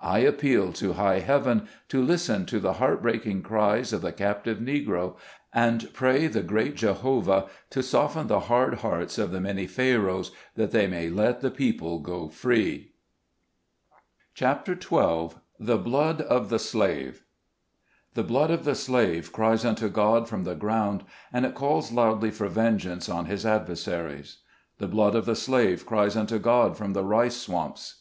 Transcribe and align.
I 0.00 0.20
appeal 0.20 0.72
to 0.72 0.94
high 0.94 1.18
Heaven 1.20 1.68
to 1.90 2.02
listen 2.02 2.46
to 2.46 2.58
the 2.58 2.72
heart 2.80 3.02
breaking 3.02 3.42
cries 3.42 3.92
of 3.92 4.00
the 4.00 4.12
captive 4.12 4.56
Negro, 4.58 5.16
and 5.52 5.92
pray 5.92 6.26
the 6.26 6.42
great 6.42 6.74
Jehovah 6.74 7.48
to 7.68 7.82
soften 7.82 8.26
the 8.26 8.40
hard 8.48 8.76
hearts 8.76 9.18
of 9.18 9.30
the 9.30 9.42
many 9.42 9.66
Pharoahs, 9.66 10.30
that 10.54 10.70
they 10.70 10.86
may 10.86 11.10
let 11.10 11.42
the 11.42 11.50
people 11.50 11.98
go 11.98 12.30
free! 12.30 12.92
218 14.36 14.74
SKETCHES 14.76 14.86
OF 14.86 14.88
SLAVE 14.88 15.02
LIFE. 15.02 15.28
CHAPTER 15.28 15.36
XII. 15.36 15.40
THE 15.66 15.76
BLOOD 15.82 16.20
OF 16.22 16.48
THE 16.48 16.58
SLAVE. 16.58 17.24
||HE 18.14 18.22
blood 18.22 18.50
of 18.50 18.64
the 18.64 18.74
slave 18.74 19.32
cries 19.34 19.66
unto 19.66 19.90
God 19.90 20.26
from 20.26 20.44
the 20.44 20.54
ground, 20.54 21.04
and 21.30 21.44
it 21.44 21.54
calls 21.54 21.92
loudly 21.92 22.30
for 22.30 22.48
vengeance 22.48 23.10
on 23.10 23.26
his 23.26 23.44
adversaries. 23.44 24.38
The 24.78 24.88
blood 24.88 25.14
of 25.14 25.26
the 25.26 25.36
slave 25.36 25.84
cries 25.84 26.16
unto 26.16 26.38
God 26.38 26.74
from 26.78 26.94
the 26.94 27.04
rice 27.04 27.36
swamps. 27.36 27.96